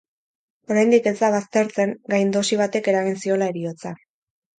Oraindik 0.75 1.09
ez 1.09 1.13
da 1.19 1.27
baztertzen 1.35 1.93
gaindosi 2.13 2.57
batek 2.63 2.89
eragin 2.93 3.21
ziola 3.25 3.51
heriotza. 3.55 3.93